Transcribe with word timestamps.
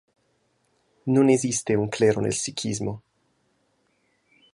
Non 1.15 1.25
esiste 1.37 1.79
un 1.83 1.87
clero 1.95 2.19
nel 2.21 2.37
sikhismo. 2.43 2.93